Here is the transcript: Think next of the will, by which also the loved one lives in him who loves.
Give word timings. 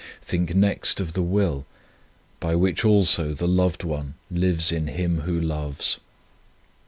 Think 0.23 0.55
next 0.55 0.99
of 0.99 1.13
the 1.13 1.21
will, 1.21 1.67
by 2.39 2.55
which 2.55 2.83
also 2.83 3.35
the 3.35 3.47
loved 3.47 3.83
one 3.83 4.15
lives 4.31 4.71
in 4.71 4.87
him 4.87 5.19
who 5.21 5.39
loves. 5.39 5.99